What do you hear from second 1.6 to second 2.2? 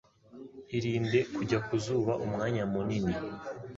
kuzuba